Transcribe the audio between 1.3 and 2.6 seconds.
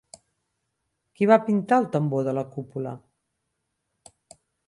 va pintar el tambor de la